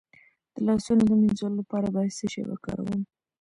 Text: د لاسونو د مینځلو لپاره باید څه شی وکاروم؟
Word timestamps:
د 0.53 0.55
لاسونو 0.67 1.01
د 1.07 1.11
مینځلو 1.21 1.57
لپاره 1.59 1.87
باید 1.95 2.15
څه 2.17 2.25
شی 2.33 2.41
وکاروم؟ 2.47 3.01